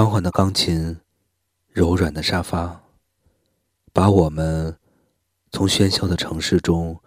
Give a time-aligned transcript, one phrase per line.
[0.00, 0.96] 缓缓的钢琴，
[1.68, 2.80] 柔软的沙发，
[3.92, 4.74] 把我们
[5.50, 6.98] 从喧嚣的城市中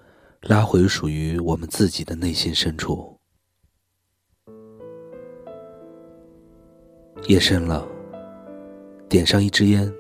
[0.42, 3.20] 拉回属于我们自己的内心深处。
[7.24, 7.84] 夜深了，
[9.10, 9.92] 点上一支烟，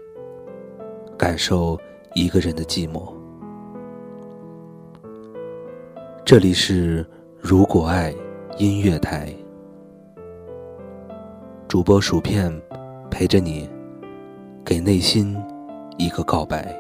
[1.18, 1.75] 感受
[2.14, 3.12] 一个人的寂寞。
[6.23, 7.04] 这里是
[7.39, 8.14] 如果爱
[8.60, 9.36] 音乐台，
[11.68, 12.54] 主播薯片
[13.14, 13.70] 陪着你，
[14.66, 15.38] 给内心
[16.00, 16.76] 一个告白。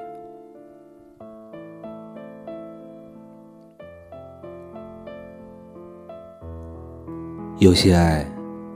[7.59, 8.25] 有些爱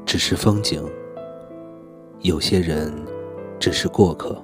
[0.06, 0.88] 只是风景。
[2.22, 2.94] 有些人
[3.60, 4.40] 只是过客，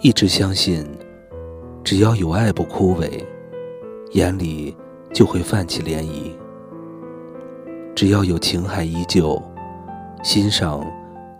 [0.00, 0.86] 一直相信，
[1.82, 3.24] 只要有爱不枯萎，
[4.12, 4.76] 眼里
[5.12, 6.30] 就会泛起涟漪；
[7.96, 9.42] 只要有情海依旧，
[10.22, 10.84] 心上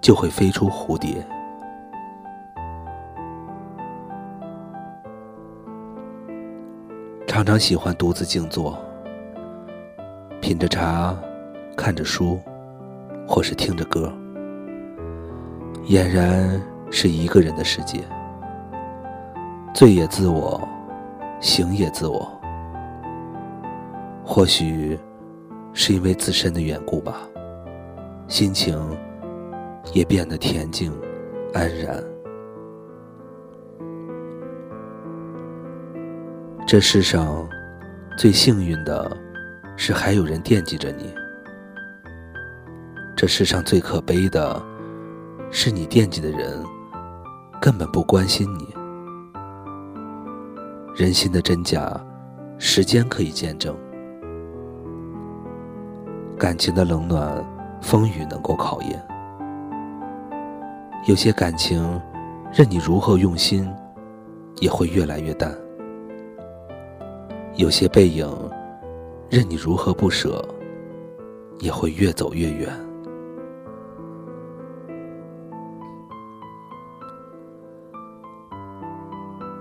[0.01, 1.27] 就会飞出蝴蝶。
[7.27, 8.79] 常常喜欢独自静坐，
[10.41, 11.17] 品着茶，
[11.77, 12.39] 看着书。
[13.33, 14.13] 或是听着歌，
[15.87, 18.01] 俨然是一个人的世界。
[19.73, 20.61] 醉也自我，
[21.39, 22.29] 醒也自我。
[24.25, 24.99] 或许
[25.73, 27.21] 是因为自身的缘故吧，
[28.27, 28.77] 心情
[29.93, 30.93] 也变得恬静
[31.53, 32.03] 安然。
[36.67, 37.49] 这世上
[38.17, 39.17] 最幸运的，
[39.77, 41.13] 是还有人惦记着你。
[43.17, 44.63] 这世上最可悲的，
[45.51, 46.63] 是你惦记的人
[47.61, 48.69] 根本不关心你。
[50.95, 52.01] 人心的真假，
[52.57, 53.75] 时间可以见证；
[56.39, 57.45] 感情的冷暖，
[57.83, 59.10] 风雨能够考验。
[61.07, 62.01] 有些感情，
[62.53, 63.69] 任你如何用心，
[64.61, 65.51] 也会越来越淡；
[67.57, 68.29] 有些背影，
[69.31, 70.45] 任你如何不舍，
[71.59, 72.69] 也会越走越远。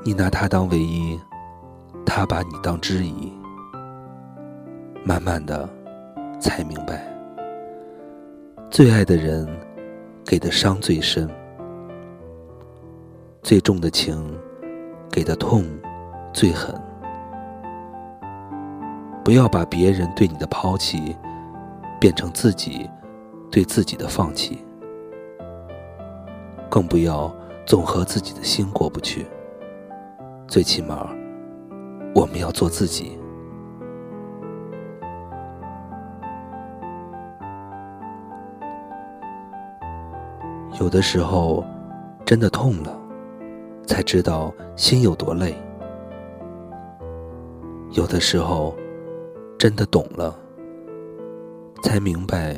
[0.03, 1.17] 你拿他当唯一，
[2.05, 3.31] 他把你当知已。
[5.05, 5.67] 慢慢的，
[6.39, 7.01] 才明白，
[8.69, 9.47] 最爱的人
[10.29, 11.27] 给的伤最深，
[13.41, 14.15] 最重的情
[15.09, 15.65] 给的痛
[16.31, 16.79] 最狠。
[19.25, 21.17] 不要把别人对你的抛弃
[21.99, 22.87] 变成自己
[23.49, 24.63] 对自己的放弃，
[26.69, 27.35] 更不要
[27.65, 29.25] 总和自己的心过不去。
[30.47, 31.09] 最起码，
[32.13, 33.18] 我们要做自己。
[40.79, 41.65] 有的时候，
[42.25, 42.97] 真的痛了，
[43.85, 45.53] 才知道心有多累；
[47.91, 48.73] 有的时候，
[49.57, 50.33] 真的懂了，
[51.83, 52.57] 才明白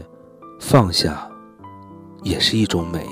[0.60, 1.28] 放下
[2.22, 3.04] 也是一种美。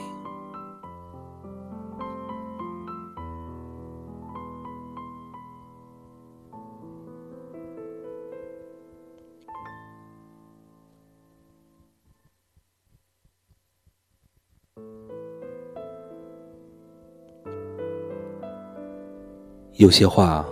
[19.80, 20.46] 有些话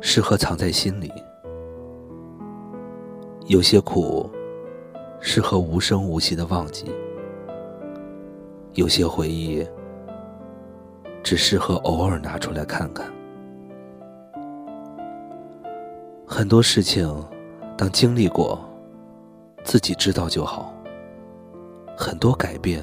[0.00, 1.12] 适合藏在心里，
[3.44, 4.26] 有些苦
[5.20, 6.86] 适合无声无息的忘记，
[8.72, 9.62] 有些回忆
[11.22, 13.06] 只适合偶尔拿出来看看。
[16.26, 17.06] 很多事情，
[17.76, 18.58] 当经历过，
[19.62, 20.74] 自己知道就好。
[21.94, 22.82] 很多改变，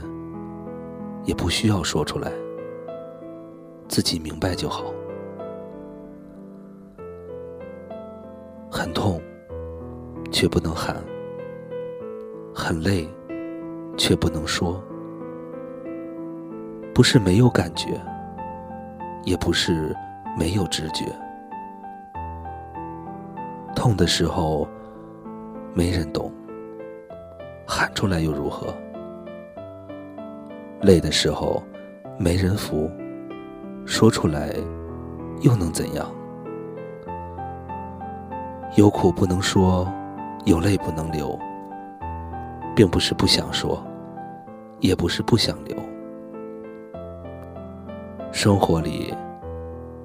[1.23, 2.31] 也不需要说出来，
[3.87, 4.93] 自己明白就好。
[10.35, 10.93] 却不能喊；
[12.53, 13.07] 很累，
[13.95, 14.83] 却不能说。
[16.93, 17.97] 不是没有感觉，
[19.23, 19.95] 也不是
[20.37, 21.05] 没有知觉。
[23.73, 24.67] 痛的时候，
[25.73, 26.29] 没人懂，
[27.65, 28.75] 喊出来又如何？
[30.81, 31.63] 累的时候，
[32.17, 32.91] 没人扶，
[33.85, 34.53] 说出来
[35.39, 36.05] 又能怎样？
[38.75, 39.89] 有苦不能说，
[40.45, 41.37] 有泪不能流，
[42.75, 43.83] 并不是不想说，
[44.79, 45.75] 也不是不想流。
[48.31, 49.11] 生活里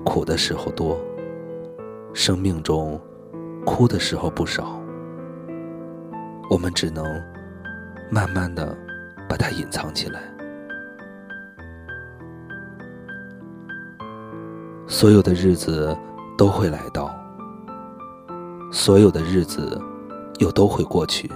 [0.03, 0.99] 苦的时候多，
[2.15, 2.99] 生命中
[3.67, 4.81] 哭的时候不少。
[6.49, 7.05] 我们只能
[8.11, 8.75] 慢慢的
[9.29, 10.21] 把它隐藏起来。
[14.87, 15.95] 所有的日子
[16.39, 17.15] 都会来到，
[18.73, 19.81] 所有的日子
[20.41, 21.31] 又都会过去，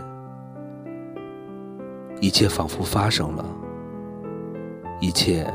[2.22, 3.44] 一切仿佛发生了，
[4.98, 5.46] 一切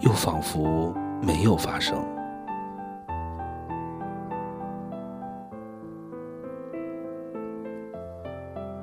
[0.00, 0.92] 又仿佛
[1.22, 1.96] 没有发生。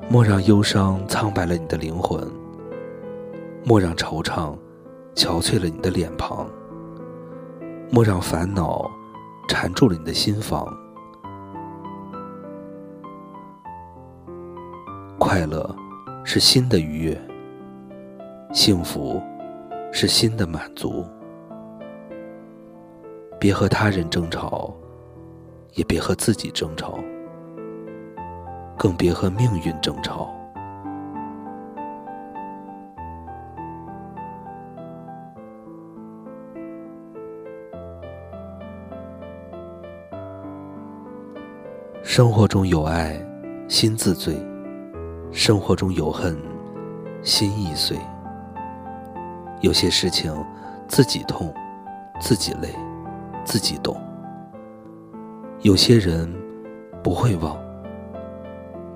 [0.10, 2.26] 莫让忧伤苍白了你的灵魂，
[3.66, 4.58] 莫让惆怅
[5.16, 6.48] 憔悴了你的脸庞，
[7.92, 8.90] 莫让烦恼
[9.50, 10.66] 缠住了你的心房。
[15.32, 15.76] 快乐
[16.24, 17.22] 是心的愉悦，
[18.52, 19.22] 幸福
[19.92, 21.06] 是心的满足。
[23.40, 24.74] 别和他人争吵，
[25.76, 26.98] 也别和自己争吵。
[28.76, 30.34] 更别和命运争吵。
[42.02, 43.16] 生活中有爱，
[43.68, 44.34] 心自醉；
[45.32, 46.38] 生活中有恨，
[47.22, 47.98] 心易碎。
[49.62, 50.34] 有些事情
[50.88, 51.54] 自己痛，
[52.20, 52.74] 自己累，
[53.46, 53.96] 自己懂；
[55.62, 56.32] 有些人
[57.04, 57.58] 不会忘。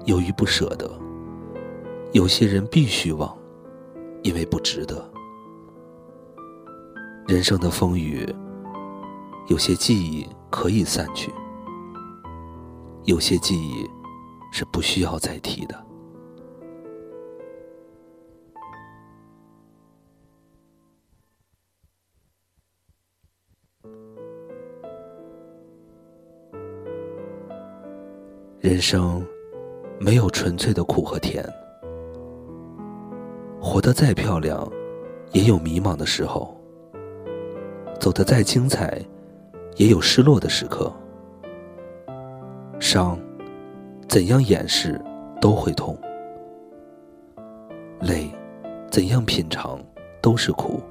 [0.05, 0.89] 由于不舍得，
[2.11, 3.37] 有些人必须忘，
[4.21, 5.03] 因为不值得。
[7.27, 8.27] 人生的风雨，
[9.47, 11.31] 有些记忆可以散去，
[13.05, 13.89] 有些记忆
[14.51, 15.82] 是不需要再提的。
[28.63, 29.21] 人生。
[29.99, 31.45] 没有纯粹的苦和甜，
[33.61, 34.67] 活得再漂亮，
[35.33, 36.47] 也有迷茫的时候；
[37.99, 38.99] 走得再精彩，
[39.75, 40.91] 也有失落的时刻。
[42.79, 43.17] 伤，
[44.09, 44.99] 怎样掩饰
[45.39, 45.95] 都会痛；
[48.01, 48.29] 泪，
[48.89, 49.79] 怎样品尝
[50.21, 50.81] 都是苦。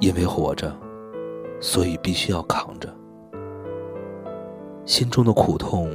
[0.00, 0.72] 因为活着，
[1.60, 2.88] 所以必须要扛着。
[4.88, 5.90] 心中的苦痛，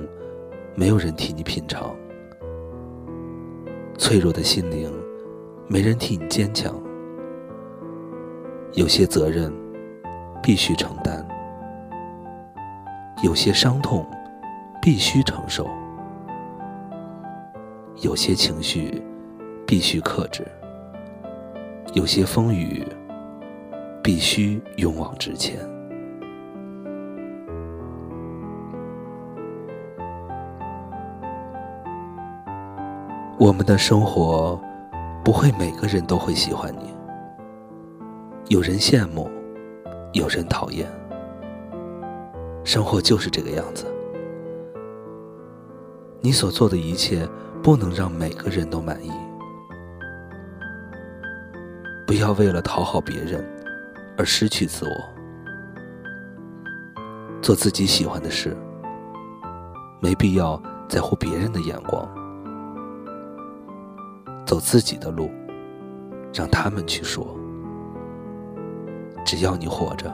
[0.76, 1.90] 没有人替你品尝；
[3.98, 4.88] 脆弱的心灵，
[5.68, 6.72] 没人替你坚强。
[8.74, 9.52] 有些责任
[10.44, 11.26] 必须承担，
[13.24, 14.06] 有些伤痛
[14.80, 15.68] 必须承受，
[18.02, 19.02] 有些情绪
[19.66, 20.46] 必须克制，
[21.94, 22.88] 有些风雨
[24.04, 25.73] 必须勇往直前。
[33.40, 34.60] 我们的生活
[35.24, 36.94] 不会每个人都会喜欢你，
[38.48, 39.28] 有人羡慕，
[40.12, 40.88] 有人讨厌。
[42.64, 43.86] 生活就是这个样子，
[46.22, 47.28] 你所做的一切
[47.64, 49.12] 不能让每个人都满意。
[52.06, 53.44] 不要为了讨好别人
[54.16, 54.92] 而失去自我，
[57.42, 58.56] 做自己喜欢的事，
[60.00, 62.08] 没必要在乎别人的眼光。
[64.46, 65.30] 走自己的路，
[66.34, 67.26] 让他们去说。
[69.26, 70.14] 只要你活着，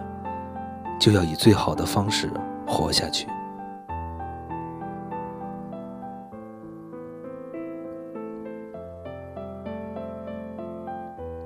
[1.00, 2.30] 就要以最好的方式
[2.68, 3.28] 活下去。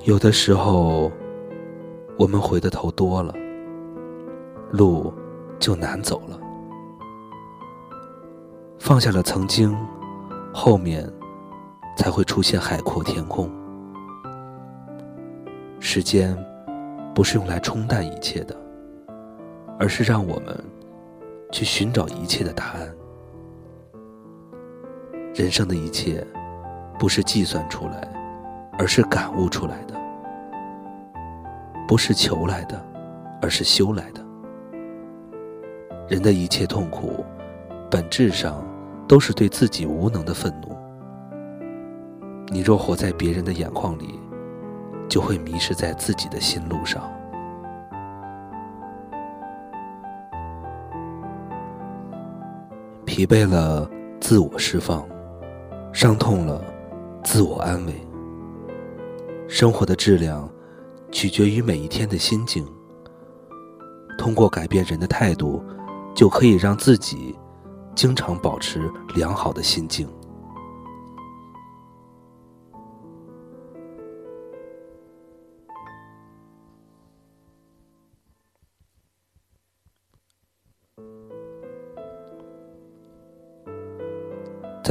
[0.04, 1.10] 有的时候，
[2.18, 3.34] 我们回的头多了，
[4.70, 5.14] 路
[5.58, 6.38] 就难走了。
[8.78, 9.74] 放下了曾经，
[10.54, 11.10] 后面。
[11.96, 13.50] 才会出现海阔天空。
[15.80, 16.38] 时间
[17.14, 18.56] 不是用来冲淡一切的，
[19.80, 20.58] 而是让我们
[21.52, 22.90] 去寻找一切的答案。
[25.36, 26.26] 人生的一切
[26.98, 28.08] 不是计算出来，
[28.78, 29.96] 而是感悟出来的；
[31.88, 32.84] 不是求来的，
[33.42, 34.22] 而是修来的。
[36.08, 37.26] 人的一切痛苦，
[37.90, 38.64] 本质上
[39.08, 40.73] 都是对自己无能的愤怒。
[42.48, 44.20] 你若活在别人的眼眶里，
[45.10, 47.04] 就会迷失在自己的心路上。
[53.06, 55.04] 疲惫了，自我释放；
[55.94, 56.64] 伤痛了，
[57.24, 57.94] 自我安慰。
[59.48, 60.50] 生活的质量
[61.12, 62.66] 取决于每一天的心境。
[64.18, 65.64] 通过改变人的态度，
[66.16, 67.36] 就可以让自己
[67.94, 70.08] 经常保持良好的心境。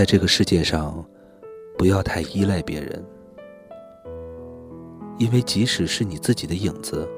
[0.02, 0.92] 在这个世界上，
[1.78, 3.06] 不要太依赖别人，
[5.16, 7.08] 因为即使是你自己的影子，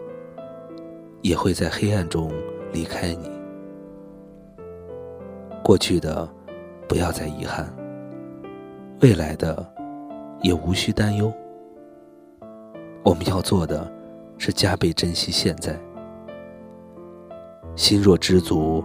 [1.22, 2.30] 也会在黑暗中
[2.74, 3.30] 离开你。
[5.64, 6.28] 过去的，
[6.86, 7.64] 不要再遗憾；
[9.00, 9.66] 未来的，
[10.42, 11.32] 也无需担忧。
[13.02, 13.90] 我们要做的，
[14.36, 15.74] 是加倍珍惜现在。
[17.76, 18.84] 心若知足，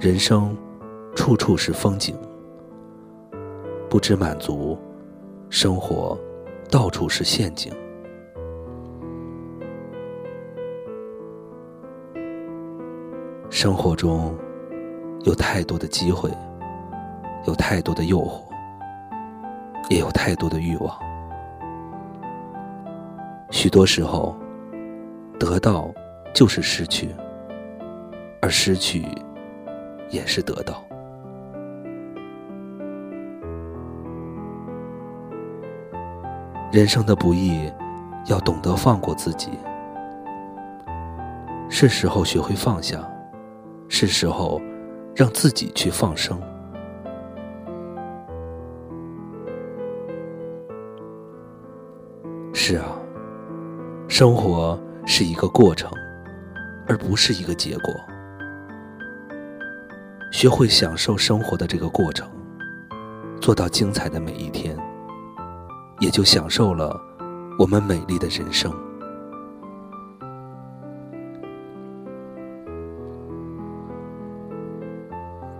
[0.00, 0.56] 人生
[1.14, 2.14] 处处是风景；
[3.94, 4.76] 不知满足，
[5.50, 6.18] 生活
[6.68, 7.72] 到处是陷阱。
[13.48, 14.36] 生活中。
[15.22, 16.28] 有太多的机会，
[17.46, 18.42] 有太多的诱惑，
[19.88, 20.98] 也有太多的欲望。
[23.52, 24.36] 许多时候，
[25.38, 25.88] 得到
[26.34, 27.14] 就是失去，
[28.42, 29.06] 而失去
[30.10, 30.84] 也是得到。
[36.74, 37.72] 人生的不易，
[38.26, 39.48] 要懂得放过自己。
[41.68, 42.98] 是时候学会放下，
[43.88, 44.60] 是时候。
[45.14, 46.36] 让自己去放生。
[52.52, 52.86] 是啊，
[54.08, 54.76] 生活
[55.06, 55.88] 是一个过程，
[56.88, 57.94] 而不是一个结果。
[60.32, 62.28] 学会享受生活的这个过程，
[63.40, 64.76] 做到精彩的每一天，
[66.00, 67.00] 也就享受了
[67.58, 68.72] 我们美丽的人生。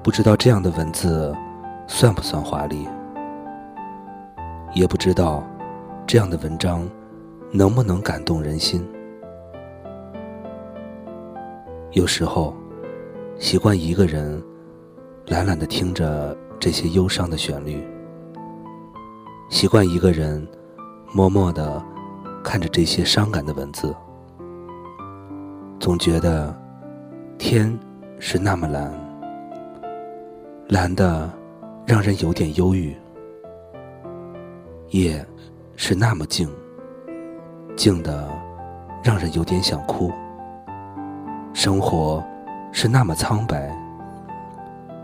[0.02, 1.34] 不知道这样的文字
[1.86, 2.86] 算不算华丽，
[4.74, 5.42] 也不知道
[6.06, 6.86] 这样的文章
[7.50, 8.86] 能不能感动人心。
[11.92, 12.54] 有时候
[13.38, 14.42] 习惯一个人
[15.26, 17.82] 懒懒的听着这些忧伤的旋律，
[19.50, 20.46] 习惯一个人
[21.12, 21.82] 默默的
[22.42, 23.94] 看着这些伤感的文字，
[25.78, 26.54] 总觉得
[27.38, 27.78] 天
[28.18, 28.92] 是那么蓝。
[30.68, 31.30] 蓝的，
[31.86, 32.94] 让人有点忧郁；
[34.90, 35.24] 夜
[35.76, 36.50] 是那么静，
[37.76, 38.28] 静的
[39.02, 40.10] 让人有点想哭；
[41.52, 42.24] 生活
[42.72, 43.70] 是那么苍白，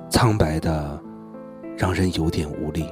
[0.09, 1.01] 苍白的
[1.77, 2.87] 让人有点无力。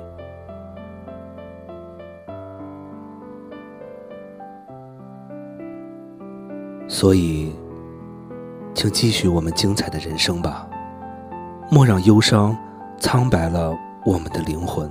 [7.01, 7.53] 所以，
[8.75, 10.69] 请继续我们精彩的人生吧。
[11.71, 12.57] 莫让忧伤
[12.99, 13.73] 苍白了
[14.05, 14.91] 我们的灵魂。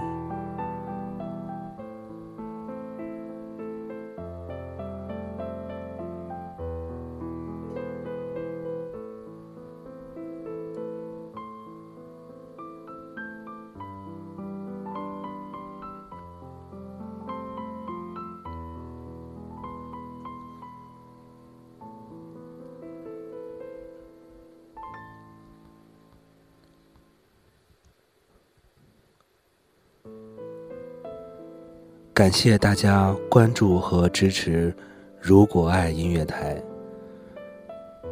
[32.17, 34.71] 感谢大家关注和支持
[35.21, 36.55] 《如果爱音乐台》。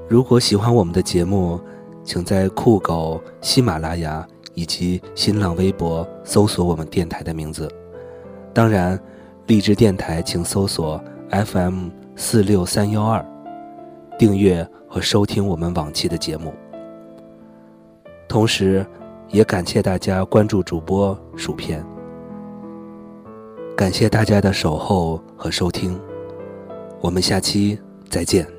[0.08, 1.60] 如果喜欢我们的节目，
[2.04, 7.68] 请在酷狗、喜马拉雅以及新浪微博搜索我们电台的名字。
[8.54, 9.00] 当然，
[9.48, 13.26] 荔枝电台请搜索 FM 四六三幺二，
[14.20, 16.54] 订阅和收听我们往期的节目。
[18.28, 18.86] 同时，
[19.30, 21.84] 也感谢大家关注主播薯片。
[23.76, 26.00] 感谢大家的守候和收听，
[27.02, 27.78] 我们下期
[28.10, 28.55] 再见。